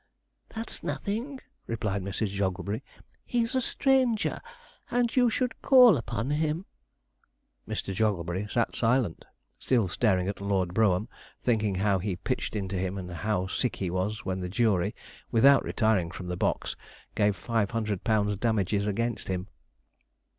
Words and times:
'That's 0.49 0.81
nothing,' 0.81 1.39
replied 1.67 2.01
Mrs. 2.01 2.29
Jogglebury; 2.29 2.81
'he's 3.23 3.53
a 3.53 3.61
stranger, 3.61 4.41
and 4.89 5.15
you 5.15 5.29
should 5.29 5.61
call 5.61 5.95
upon 5.95 6.31
him.' 6.31 6.65
Mr. 7.67 7.93
Jogglebury 7.93 8.47
sat 8.47 8.75
silent, 8.75 9.25
still 9.59 9.87
staring 9.87 10.27
at 10.27 10.41
Lord 10.41 10.73
Brougham, 10.73 11.07
thinking 11.39 11.75
how 11.75 11.99
he 11.99 12.15
pitched 12.15 12.55
into 12.55 12.77
him, 12.77 12.97
and 12.97 13.11
how 13.11 13.45
sick 13.45 13.75
he 13.75 13.91
was 13.91 14.25
when 14.25 14.39
the 14.39 14.49
jury, 14.49 14.95
without 15.29 15.63
retiring 15.63 16.09
from 16.09 16.25
the 16.29 16.35
box, 16.35 16.75
gave 17.13 17.35
five 17.35 17.69
hundred 17.69 18.03
pounds 18.03 18.35
damages 18.37 18.87
against 18.87 19.27
him. 19.27 19.49